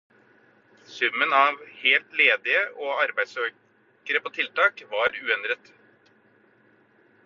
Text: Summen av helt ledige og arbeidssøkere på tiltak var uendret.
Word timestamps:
Summen 0.93 1.35
av 1.39 1.59
helt 1.81 2.15
ledige 2.21 2.63
og 2.87 3.03
arbeidssøkere 3.05 4.25
på 4.27 4.35
tiltak 4.39 4.85
var 4.97 5.21
uendret. 5.27 5.75